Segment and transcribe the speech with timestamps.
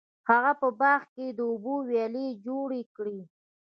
[0.29, 3.19] هغه په باغ کې د اوبو ویالې جوړې کړې.